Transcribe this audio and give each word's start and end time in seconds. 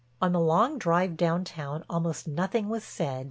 On 0.19 0.31
the 0.31 0.39
long 0.39 0.79
drive 0.79 1.15
downtown 1.15 1.85
almost 1.87 2.27
nothing 2.27 2.69
was 2.69 2.83
said. 2.83 3.19